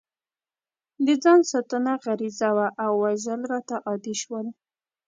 [1.05, 4.45] د ځان ساتنه غریزه وه او وژل راته عادي شول